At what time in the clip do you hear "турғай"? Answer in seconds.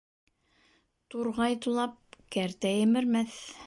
1.15-1.59